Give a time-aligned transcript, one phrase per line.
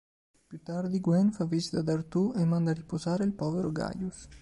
[0.47, 4.27] Più tardi Gwen fa visita ad Artù e manda a riposare il povero Gaius.